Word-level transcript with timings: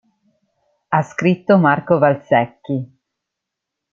Ha 0.87 1.03
scritto 1.03 1.59
Marco 1.59 1.99
Valsecchi. 1.99 2.91